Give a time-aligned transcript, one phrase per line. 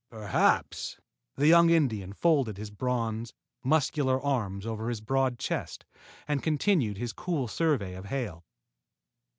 [0.09, 0.97] "Perhaps!"
[1.35, 5.85] The young Indian folded his bronze, muscular arms over his broad chest
[6.27, 8.43] and continued his cool survey of Hale.